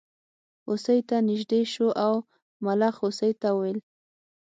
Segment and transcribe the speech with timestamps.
[0.65, 2.13] هوسۍ ته نژدې شو او
[2.65, 3.79] ملخ هوسۍ ته وویل.